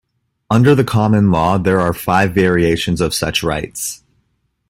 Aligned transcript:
Under 0.49 0.73
the 0.73 0.83
common 0.83 1.29
law, 1.29 1.59
there 1.59 1.79
are 1.79 1.93
five 1.93 2.33
variations 2.33 3.01
of 3.01 3.13
such 3.13 3.43
rights. 3.43 4.01